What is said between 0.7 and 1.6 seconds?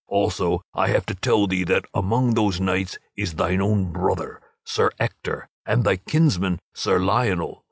I have to tell